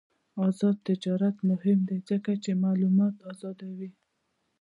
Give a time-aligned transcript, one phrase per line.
[0.47, 3.89] آزاد تجارت مهم دی ځکه چې معلومات آزادوي.